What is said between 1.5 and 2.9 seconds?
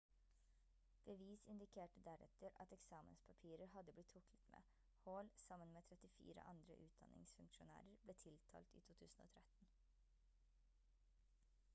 indikerte deretter at